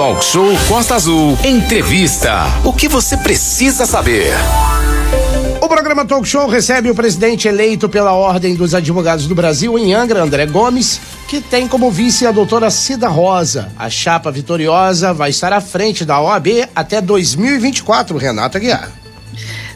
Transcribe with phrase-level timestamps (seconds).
[0.00, 1.36] Talk Show Costa Azul.
[1.44, 2.46] Entrevista.
[2.64, 4.32] O que você precisa saber?
[5.60, 9.92] O programa Talk Show recebe o presidente eleito pela Ordem dos Advogados do Brasil em
[9.92, 13.70] Angra, André Gomes, que tem como vice a doutora Cida Rosa.
[13.78, 18.90] A chapa vitoriosa vai estar à frente da OAB até 2024, Renata Guiar.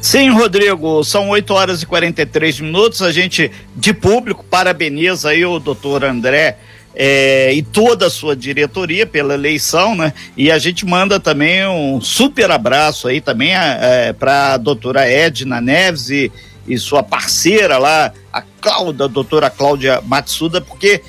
[0.01, 3.03] Sim, Rodrigo, são 8 horas e 43 minutos.
[3.03, 6.57] A gente, de público, parabeniza aí o doutor André
[6.95, 10.13] é, e toda a sua diretoria pela eleição, né?
[10.37, 15.61] E a gente manda também um super abraço aí também é, para a doutora Edna
[15.61, 16.31] Neves e,
[16.67, 21.03] e sua parceira lá, a Cláudia, a doutora Cláudia Matsuda, porque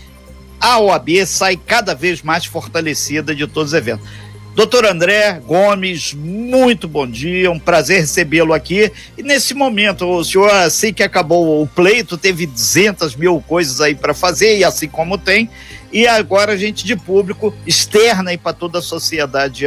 [0.60, 4.08] a OAB sai cada vez mais fortalecida de todos os eventos.
[4.56, 8.90] Doutor André Gomes, muito bom dia, um prazer recebê-lo aqui.
[9.18, 13.94] E nesse momento, o senhor, assim que acabou o pleito, teve 200 mil coisas aí
[13.94, 15.50] para fazer, e assim como tem,
[15.92, 19.66] e agora a gente de público externa aí para toda a sociedade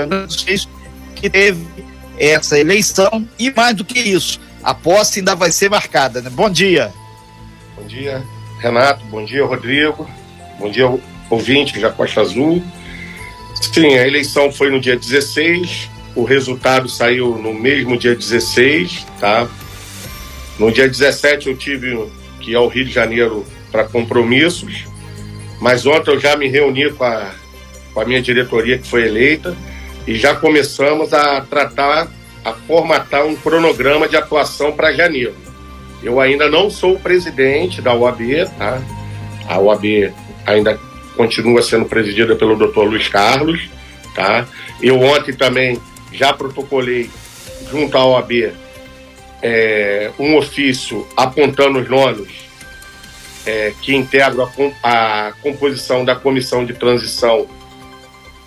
[1.15, 1.67] que teve
[2.19, 6.31] essa eleição e mais do que isso, a posse ainda vai ser marcada, né?
[6.31, 6.91] Bom dia.
[7.77, 8.23] Bom dia,
[8.59, 10.09] Renato, bom dia, Rodrigo,
[10.59, 10.91] bom dia,
[11.29, 12.65] ouvinte da Costa Azul.
[13.61, 19.49] Sim, a eleição foi no dia 16, o resultado saiu no mesmo dia 16, tá?
[20.59, 22.09] No dia 17 eu tive
[22.41, 24.85] que ir ao Rio de Janeiro para compromissos,
[25.61, 27.31] mas ontem eu já me reuni com a,
[27.93, 29.57] com a minha diretoria que foi eleita
[30.07, 32.09] e já começamos a tratar,
[32.45, 35.35] a formatar um cronograma de atuação para janeiro.
[36.03, 38.21] Eu ainda não sou o presidente da OAB,
[38.57, 38.81] tá?
[39.49, 40.13] A OAB
[40.47, 40.81] ainda
[41.19, 42.85] continua sendo presidida pelo Dr.
[42.85, 43.69] Luiz Carlos,
[44.15, 44.47] tá?
[44.81, 45.77] Eu ontem também
[46.13, 47.11] já protocolei
[47.69, 48.53] junto à OAB
[49.43, 52.29] é, um ofício apontando os nomes
[53.45, 54.49] é, que integram
[54.81, 57.49] a, a, composição da comissão de transição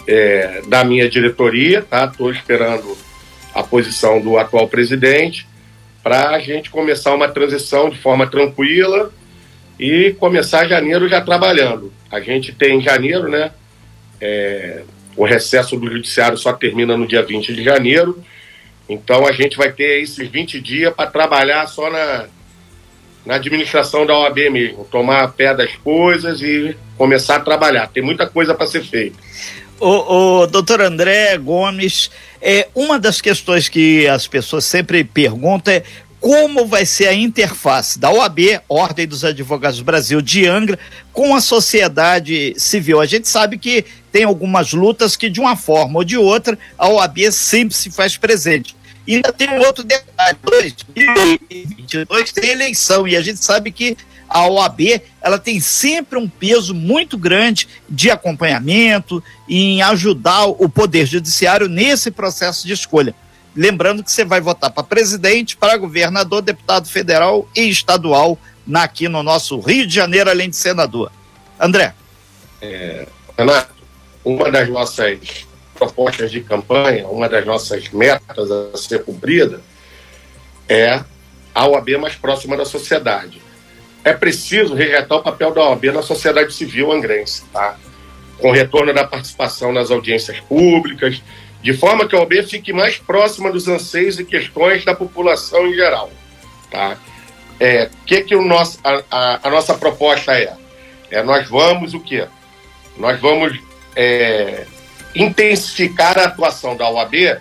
[0.08, 2.06] é, da minha diretoria, tá?
[2.06, 2.98] Estou esperando
[3.54, 5.46] a posição do atual presidente
[6.02, 9.12] para a gente começar uma transição de forma tranquila
[9.82, 11.92] e começar janeiro já trabalhando.
[12.12, 13.52] A gente tem em janeiro, né?
[14.22, 14.84] É,
[15.18, 18.24] o recesso do judiciário só termina no dia 20 de janeiro.
[18.88, 22.28] Então a gente vai ter esses 20 dias para trabalhar só na,
[23.26, 27.88] na administração da OAB mesmo, tomar pé das coisas e começar a trabalhar.
[27.88, 29.18] Tem muita coisa para ser feita.
[29.80, 35.84] O, o doutor André Gomes, é, uma das questões que as pessoas sempre perguntam é
[36.22, 40.78] como vai ser a interface da OAB, Ordem dos Advogados do Brasil de Angra,
[41.12, 43.02] com a sociedade civil.
[43.02, 46.88] A gente sabe que tem algumas lutas que, de uma forma ou de outra, a
[46.88, 48.76] OAB sempre se faz presente.
[49.08, 53.98] E ainda tem outro detalhe: 2022 tem eleição, e a gente sabe que
[54.30, 61.08] a OAB ela tem sempre um peso muito grande de acompanhamento em ajudar o Poder
[61.08, 63.16] Judiciário nesse processo de escolha.
[63.56, 68.38] Lembrando que você vai votar para presidente, para governador, deputado federal e estadual
[68.74, 71.12] aqui no nosso Rio de Janeiro, além de senador.
[71.60, 71.94] André.
[72.62, 73.08] É,
[73.38, 73.74] Renato,
[74.24, 79.62] uma das nossas propostas de campanha, uma das nossas metas a ser cumprida
[80.70, 81.04] é
[81.54, 83.42] a OAB mais próxima da sociedade.
[84.04, 87.78] É preciso resgatar o papel da OAB na sociedade civil angrense, tá?
[88.40, 91.22] Com retorno da participação nas audiências públicas,
[91.62, 95.74] de forma que a OAB fique mais próxima dos anseios e questões da população em
[95.74, 96.12] geral.
[96.70, 96.98] Tá?
[97.60, 100.54] É, que que o nosso, a, a, a nossa proposta é?
[101.12, 101.22] é?
[101.22, 102.28] Nós vamos o quê?
[102.98, 103.60] Nós vamos
[103.96, 104.66] é,
[105.14, 107.40] intensificar a atuação da OAB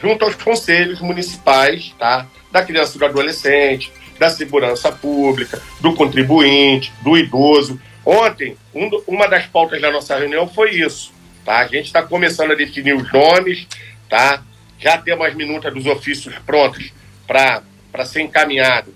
[0.00, 2.26] junto aos conselhos municipais, tá?
[2.50, 7.78] da criança e do adolescente, da segurança pública, do contribuinte, do idoso.
[8.04, 11.58] Ontem, um, uma das pautas da nossa reunião foi isso Tá?
[11.58, 13.66] A gente está começando a definir os nomes,
[14.08, 14.42] tá?
[14.78, 16.92] já temos as minutas dos ofícios prontas
[17.26, 18.94] para ser encaminhado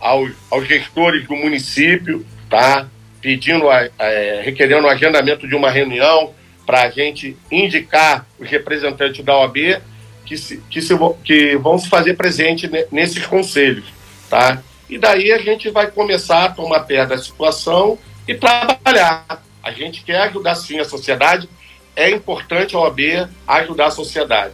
[0.00, 2.88] aos, aos gestores do município, tá?
[3.20, 6.32] pedindo, a, a, requerendo o agendamento de uma reunião
[6.64, 9.80] para a gente indicar os representantes da OAB
[10.24, 10.94] que, se, que, se,
[11.24, 13.84] que vão se fazer presente nesses conselhos.
[14.28, 14.62] Tá?
[14.88, 19.42] E daí a gente vai começar a tomar pé da situação e trabalhar.
[19.62, 21.48] A gente quer ajudar sim a sociedade,
[21.96, 24.52] é importante a OAB ajudar a sociedade.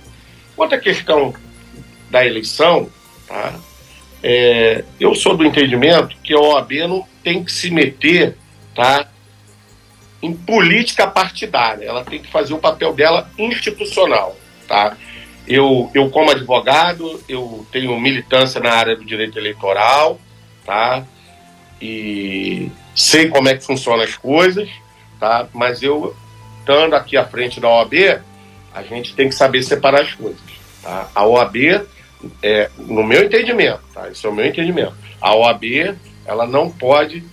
[0.55, 1.35] Quanto à questão
[2.09, 2.89] da eleição,
[3.27, 3.59] tá?
[4.23, 8.37] É, eu sou do entendimento que a OAB não tem que se meter
[8.73, 9.09] tá,
[10.23, 14.37] em política partidária, ela tem que fazer o papel dela institucional.
[14.69, 14.97] Tá?
[15.47, 20.21] Eu, eu como advogado, eu tenho militância na área do direito eleitoral,
[20.65, 21.05] tá?
[21.81, 24.69] e sei como é que funcionam as coisas,
[25.19, 25.49] tá?
[25.53, 26.15] mas eu
[26.63, 28.21] estando aqui à frente da OAB,
[28.73, 30.41] a gente tem que saber separar as coisas.
[30.83, 31.11] Tá?
[31.15, 31.57] A OAB,
[32.43, 34.09] é, no meu entendimento, tá?
[34.09, 37.25] esse é o meu entendimento, a OAB ela não pode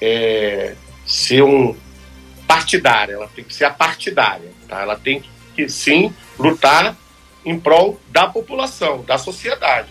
[0.00, 0.74] é,
[1.06, 1.76] ser um
[2.46, 4.50] partidária, ela tem que ser a partidária.
[4.68, 4.82] Tá?
[4.82, 5.22] Ela tem
[5.54, 6.96] que sim lutar
[7.44, 9.88] em prol da população, da sociedade.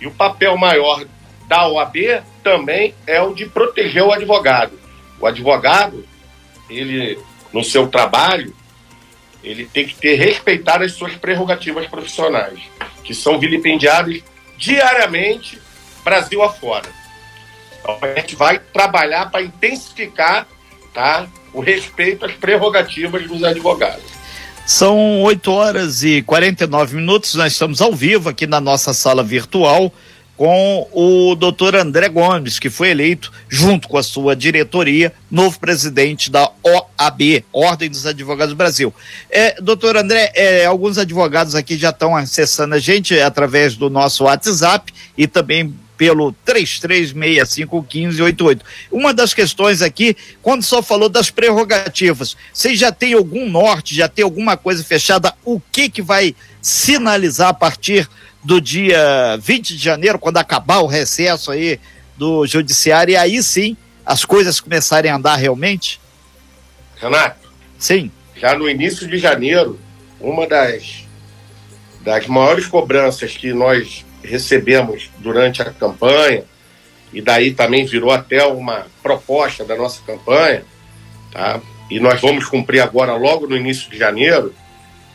[0.00, 1.04] E o papel maior
[1.48, 1.96] da OAB
[2.42, 4.78] também é o de proteger o advogado.
[5.20, 6.04] O advogado,
[6.68, 7.18] ele
[7.56, 8.54] no seu trabalho,
[9.42, 12.60] ele tem que ter respeitar as suas prerrogativas profissionais,
[13.02, 14.22] que são vilipendiadas
[14.58, 15.58] diariamente
[16.04, 16.86] Brasil afora.
[17.80, 20.46] Então a gente vai trabalhar para intensificar
[20.92, 24.04] tá, o respeito às prerrogativas dos advogados.
[24.66, 29.90] São 8 horas e 49 minutos, nós estamos ao vivo aqui na nossa sala virtual
[30.36, 36.30] com o doutor André Gomes, que foi eleito, junto com a sua diretoria, novo presidente
[36.30, 38.94] da OAB, Ordem dos Advogados do Brasil.
[39.30, 44.24] É, doutor André, é, alguns advogados aqui já estão acessando a gente através do nosso
[44.24, 48.60] WhatsApp e também pelo 33651588.
[48.92, 54.06] Uma das questões aqui, quando só falou das prerrogativas, vocês já tem algum norte, já
[54.08, 55.32] tem alguma coisa fechada?
[55.44, 58.06] O que que vai sinalizar a partir
[58.46, 61.80] do dia 20 de janeiro, quando acabar o recesso aí
[62.16, 66.00] do judiciário, e aí sim as coisas começarem a andar realmente?
[66.94, 67.50] Renato?
[67.76, 68.08] Sim.
[68.36, 69.80] Já no início de janeiro,
[70.20, 71.04] uma das,
[72.02, 76.44] das maiores cobranças que nós recebemos durante a campanha,
[77.12, 80.64] e daí também virou até uma proposta da nossa campanha,
[81.32, 81.60] tá?
[81.90, 84.54] e nós vamos cumprir agora, logo no início de janeiro,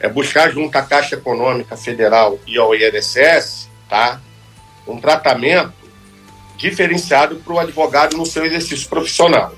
[0.02, 4.20] é buscar junto à Caixa Econômica Federal e ao INSS tá,
[4.88, 5.74] um tratamento
[6.58, 9.54] diferenciado para o advogado no seu exercício profissional.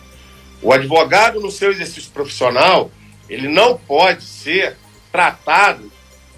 [0.61, 2.91] O advogado no seu exercício profissional,
[3.29, 4.75] ele não pode ser
[5.11, 5.89] tratado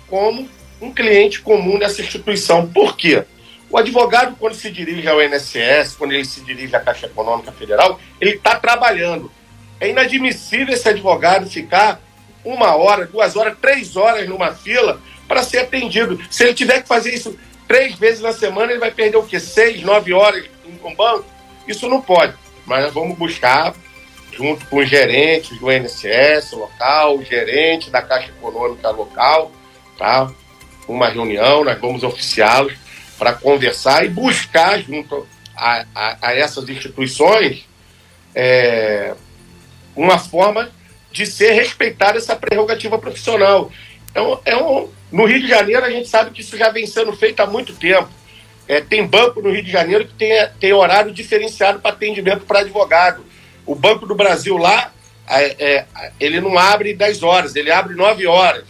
[0.08, 0.48] como
[0.80, 2.68] um cliente comum nessa instituição.
[2.68, 3.24] Por quê?
[3.72, 8.00] O advogado, quando se dirige ao INSS, quando ele se dirige à Caixa Econômica Federal,
[8.22, 9.32] ele está trabalhando.
[9.80, 12.00] É inadmissível esse advogado ficar
[12.46, 16.20] uma hora, duas horas, três horas numa fila para ser atendido.
[16.30, 17.38] Se ele tiver que fazer isso
[17.68, 19.40] três vezes na semana, ele vai perder o quê?
[19.40, 21.26] Seis, nove horas em um banco?
[21.68, 22.34] Isso não pode.
[22.66, 23.74] Mas nós vamos buscar,
[24.32, 29.52] junto com os gerentes do INSS local, o gerente da Caixa Econômica local,
[29.98, 30.32] tá?
[30.88, 32.74] uma reunião, nós vamos oficiá-los
[33.18, 37.66] para conversar e buscar junto a, a, a essas instituições
[38.34, 39.16] é,
[39.96, 40.70] uma forma
[41.16, 43.72] de ser respeitada essa prerrogativa profissional.
[44.12, 47.14] Então, é um, no Rio de Janeiro, a gente sabe que isso já vem sendo
[47.14, 48.10] feito há muito tempo.
[48.68, 52.60] É, tem banco no Rio de Janeiro que tem, tem horário diferenciado para atendimento para
[52.60, 53.26] advogado.
[53.66, 54.92] O Banco do Brasil lá,
[55.26, 55.86] é, é,
[56.20, 58.66] ele não abre 10 horas, ele abre 9 horas.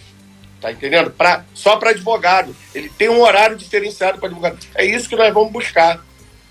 [0.62, 1.10] Tá entendendo?
[1.10, 2.56] Pra, só para advogado.
[2.76, 4.60] Ele tem um horário diferenciado para advogado.
[4.76, 6.00] É isso que nós vamos buscar.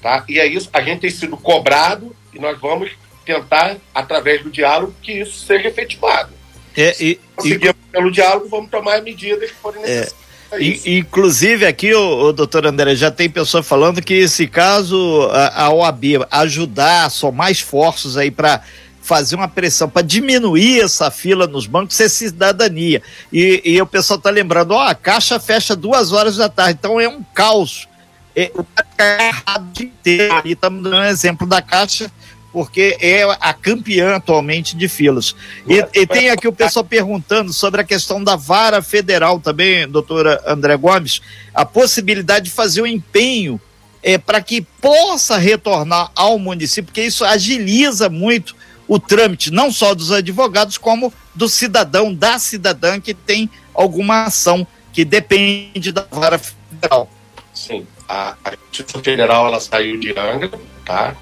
[0.02, 0.24] Tá?
[0.28, 2.90] E é isso, a gente tem sido cobrado e nós vamos
[3.24, 6.30] tentar, através do diálogo, que isso seja efetivado.
[6.76, 10.86] É, e, e, pelo diálogo, vamos tomar medidas que forem é, necessárias.
[10.86, 15.64] É, inclusive aqui, o, o doutor André, já tem pessoa falando que se caso a,
[15.64, 18.62] a OAB ajudar, somar esforços aí para
[19.04, 23.02] fazer uma pressão para diminuir essa fila nos bancos, é cidadania.
[23.32, 27.00] E, e o pessoal está lembrando, ó, a caixa fecha duas horas da tarde, então
[27.00, 27.86] é um caos.
[28.34, 28.64] É, o
[28.96, 30.42] cara errado o dia inteiro.
[30.44, 32.10] E estamos dando um exemplo da caixa
[32.54, 35.34] porque é a campeã atualmente de filas.
[35.68, 40.40] E, e, tem aqui o pessoal perguntando sobre a questão da vara federal também, doutora
[40.46, 41.20] André Gomes,
[41.52, 43.60] a possibilidade de fazer o um empenho
[44.04, 48.54] é, para que possa retornar ao município, porque isso agiliza muito
[48.86, 54.64] o trâmite, não só dos advogados, como do cidadão, da cidadã que tem alguma ação
[54.92, 57.10] que depende da vara federal.
[57.52, 58.36] Sim, a,
[58.70, 60.52] Justiça Federal ela saiu de Angra,
[60.84, 61.16] tá?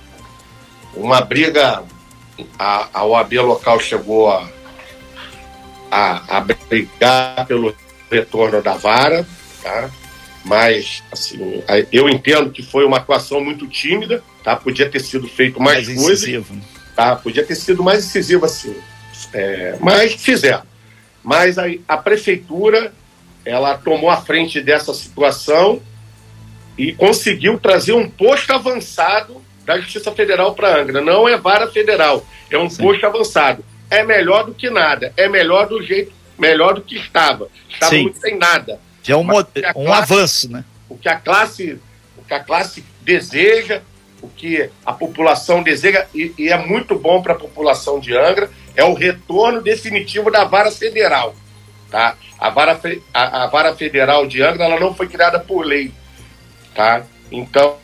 [0.94, 1.82] Uma briga,
[2.58, 4.48] a, a OAB local chegou a,
[5.90, 7.74] a, a brigar pelo
[8.10, 9.26] retorno da vara,
[9.62, 9.90] tá?
[10.44, 14.56] mas assim, eu entendo que foi uma atuação muito tímida, tá?
[14.56, 16.60] Podia ter sido feito mais, mais coisa, incisivo.
[16.96, 17.16] tá?
[17.16, 18.74] Podia ter sido mais incisivo assim,
[19.32, 20.62] é, mas fizeram.
[21.22, 22.92] Mas a, a prefeitura
[23.44, 25.80] ela tomou a frente dessa situação
[26.76, 31.00] e conseguiu trazer um posto avançado da Justiça Federal para Angra.
[31.00, 32.82] Não é vara federal, é um Sim.
[32.82, 33.64] posto avançado.
[33.90, 37.48] É melhor do que nada, é melhor do jeito, melhor do que estava.
[37.68, 38.02] Estava Sim.
[38.04, 38.80] muito sem nada.
[39.12, 40.64] é um, um classe, avanço, né?
[40.88, 41.78] O que a classe,
[42.16, 43.82] o que a classe deseja,
[44.22, 48.48] o que a população deseja e, e é muito bom para a população de Angra
[48.74, 51.34] é o retorno definitivo da vara federal.
[51.90, 52.16] tá?
[52.38, 52.80] A vara,
[53.12, 55.92] a, a vara federal de Angra ela não foi criada por lei,
[56.74, 57.04] tá?
[57.30, 57.76] Então,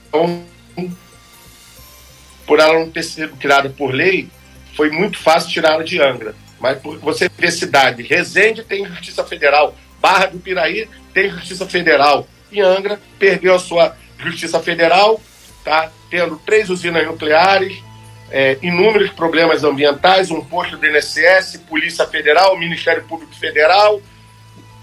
[2.48, 4.28] por ela não ter sido criada por lei,
[4.74, 6.34] foi muito fácil tirá-la de Angra.
[6.58, 12.60] Mas você ver cidade, Resende tem Justiça Federal, Barra do Piraí tem Justiça Federal, e
[12.60, 15.20] Angra perdeu a sua Justiça Federal,
[15.64, 15.92] tá?
[16.10, 17.82] tendo três usinas nucleares,
[18.30, 24.00] é, inúmeros problemas ambientais, um posto do INSS, Polícia Federal, Ministério Público Federal.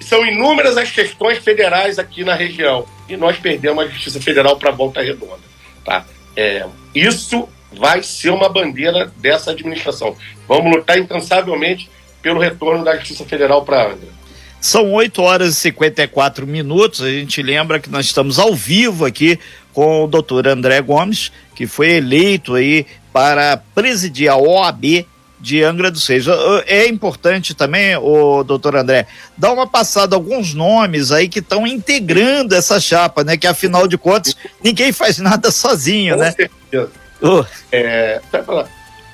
[0.01, 2.86] São inúmeras as questões federais aqui na região.
[3.07, 5.43] E nós perdemos a Justiça Federal para Volta Redonda.
[5.84, 6.05] Tá?
[6.36, 10.15] É, isso vai ser uma bandeira dessa administração.
[10.48, 11.89] Vamos lutar incansavelmente
[12.22, 14.15] pelo retorno da Justiça Federal para Angra.
[14.60, 17.01] São 8 horas e 54 minutos.
[17.01, 19.39] A gente lembra que nós estamos ao vivo aqui
[19.72, 25.06] com o doutor André Gomes, que foi eleito aí para presidir a OAB
[25.39, 26.25] de Angra dos Reis.
[26.65, 32.56] É importante também, o doutor André, dar uma passada alguns nomes aí que estão integrando
[32.56, 33.38] essa chapa, né?
[33.38, 36.32] Que afinal de contas, ninguém faz nada sozinho, Com né?
[36.32, 36.92] Certeza.
[37.22, 37.46] Uh.
[37.72, 38.22] É,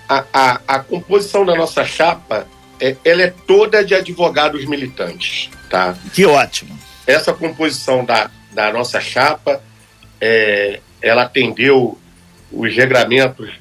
[0.09, 2.47] a, a, a composição da nossa chapa
[2.79, 5.95] é, ela é toda de advogados militantes, tá?
[6.13, 6.77] Que ótimo.
[7.05, 9.61] Essa composição da, da nossa chapa,
[10.19, 11.97] é, ela atendeu
[12.51, 13.60] os regramentos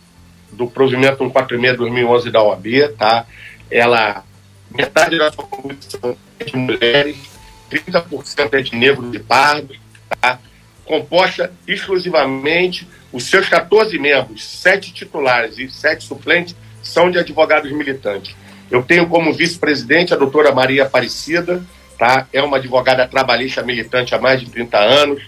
[0.52, 2.66] do provimento 146-2011 da OAB,
[2.98, 3.26] tá?
[3.70, 4.24] Ela,
[4.70, 7.16] metade da sua composição é de mulheres,
[7.70, 9.78] 30% é de negros e pardos,
[10.20, 10.38] tá?
[10.84, 18.34] Composta exclusivamente, os seus 14 membros, sete titulares e sete suplentes, são de advogados militantes.
[18.70, 21.62] Eu tenho como vice-presidente a doutora Maria Aparecida,
[21.98, 22.26] tá?
[22.32, 25.22] é uma advogada trabalhista militante há mais de 30 anos.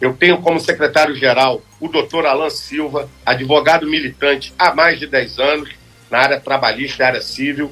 [0.00, 5.68] Eu tenho como secretário-geral o doutor Alan Silva, advogado militante há mais de 10 anos,
[6.10, 7.70] na área trabalhista e área civil.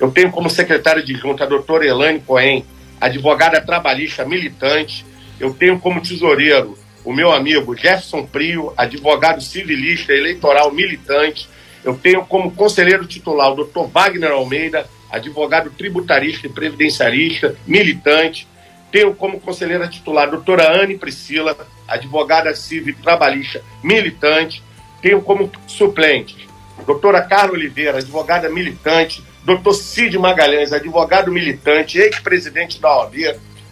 [0.00, 2.64] Eu tenho como secretário de junta a doutora Elaine Cohen,
[2.98, 5.04] advogada trabalhista militante.
[5.38, 11.46] Eu tenho como tesoureiro o meu amigo Jefferson Prio, advogado civilista eleitoral militante.
[11.84, 18.48] Eu tenho como conselheiro titular o doutor Wagner Almeida, advogado tributarista e previdenciarista, militante.
[18.90, 21.54] Tenho como conselheira titular a doutora Anne Priscila,
[21.90, 24.62] advogada civil trabalhista, militante.
[25.02, 29.22] Tenho como suplente a doutora Carla Oliveira, advogada militante.
[29.42, 33.14] Doutor Cid Magalhães, advogado militante, ex-presidente da OAB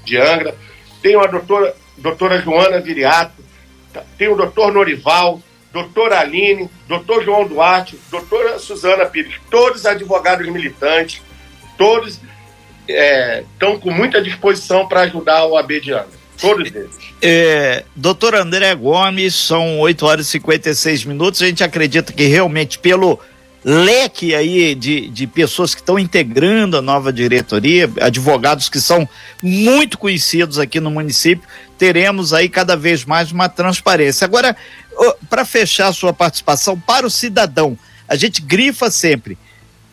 [0.05, 0.55] de Angra.
[1.03, 3.45] Tenho a doutora, doutora Joana Viriato.
[4.17, 11.23] Tenho o doutor Norival, doutora Aline, doutor João Duarte, doutora Suzana Pires, todos advogados militantes,
[11.77, 12.21] todos
[12.87, 16.18] estão é, com muita disposição para ajudar o AB de Angra.
[16.41, 16.91] Todos eles.
[17.21, 21.43] É, doutor André Gomes, são 8 horas e 56 minutos.
[21.43, 23.19] A gente acredita que realmente, pelo
[23.65, 29.09] leque aí de, de pessoas que estão integrando a nova diretoria, advogados que são
[29.43, 34.25] muito conhecidos aqui no município, teremos aí cada vez mais uma transparência.
[34.25, 34.57] Agora,
[35.29, 37.77] para fechar a sua participação, para o cidadão,
[38.07, 39.37] a gente grifa sempre.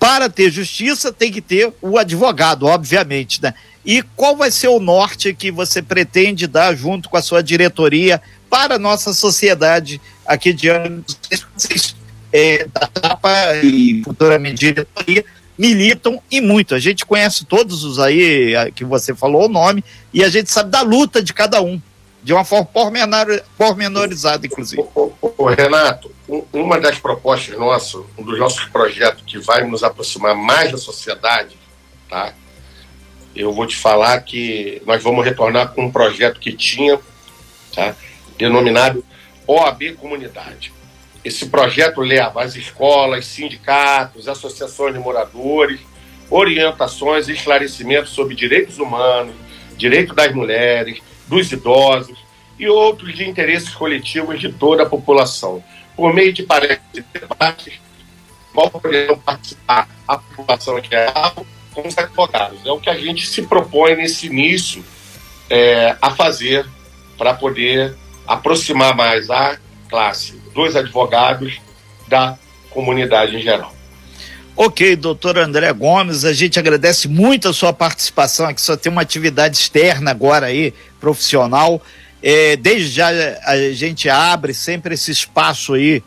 [0.06, 3.56] Para ter justiça, tem que ter o advogado, obviamente, né?
[3.84, 8.22] E qual vai ser o norte que você pretende dar junto com a sua diretoria
[8.48, 11.18] para a nossa sociedade aqui diante
[11.56, 11.96] vocês
[12.32, 15.26] é, da TAPA e futuramente diretoria
[15.58, 16.76] militam e muito.
[16.76, 19.84] A gente conhece todos os aí que você falou o nome
[20.14, 21.82] e a gente sabe da luta de cada um
[22.24, 24.84] de uma forma pormenor, pormenorizada, inclusive.
[24.94, 26.12] O, o Renato,
[26.56, 31.58] uma das propostas nossas, um dos nossos projetos que vai nos aproximar mais da sociedade,
[32.10, 32.34] tá?
[33.36, 36.98] Eu vou te falar que nós vamos retornar com um projeto que tinha,
[37.74, 37.96] tá?
[38.38, 39.04] Denominado
[39.46, 40.72] OAB Comunidade.
[41.24, 45.82] Esse projeto leva às escolas, sindicatos, associações de moradores,
[46.30, 49.36] orientações e esclarecimentos sobre direitos humanos,
[49.76, 52.18] direito das mulheres, dos idosos
[52.58, 55.64] e outros de interesses coletivos de toda a população.
[55.96, 57.74] Por meio de palestras e debates,
[58.54, 62.66] qual poderão participar a população em geral com os advogados.
[62.66, 64.84] É o que a gente se propõe nesse início
[65.50, 66.66] é, a fazer
[67.18, 69.58] para poder aproximar mais a
[69.90, 71.60] classe dos advogados
[72.08, 72.38] da
[72.70, 73.74] comunidade em geral.
[74.58, 79.02] Ok, doutor André Gomes, a gente agradece muito a sua participação aqui, só tem uma
[79.02, 81.82] atividade externa agora aí, profissional.
[82.27, 83.10] É, desde já
[83.44, 86.01] a gente abre sempre esse espaço aí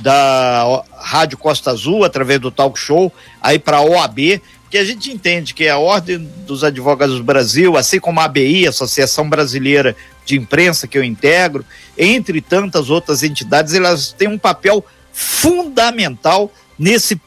[0.00, 3.10] da Rádio Costa Azul, através do talk show,
[3.40, 7.74] aí para a OAB, porque a gente entende que a Ordem dos Advogados do Brasil,
[7.74, 11.64] assim como a ABI, Associação Brasileira de Imprensa, que eu integro,
[11.96, 17.18] entre tantas outras entidades, elas têm um papel fundamental nesse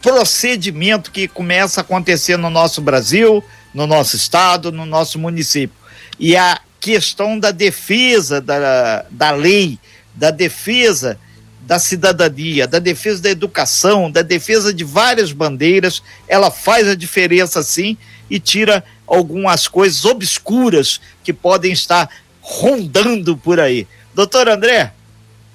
[0.00, 3.42] procedimento que começa a acontecer no nosso Brasil,
[3.74, 5.76] no nosso estado, no nosso município.
[6.20, 9.78] E a questão da defesa da, da lei,
[10.14, 11.18] da defesa
[11.62, 17.62] da cidadania, da defesa da educação, da defesa de várias bandeiras, ela faz a diferença
[17.62, 17.96] sim
[18.28, 22.06] e tira algumas coisas obscuras que podem estar
[22.42, 23.88] rondando por aí.
[24.14, 24.92] Doutor André,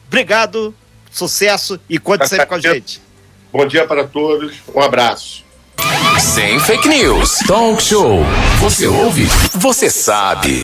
[0.07, 0.73] obrigado,
[1.11, 2.99] sucesso e conte sempre com a gente.
[3.53, 5.47] Bom dia para todos, um abraço.
[6.19, 7.37] Sem fake news.
[7.47, 8.19] Talk show.
[8.59, 9.25] Você ouve?
[9.55, 10.57] Você sabe.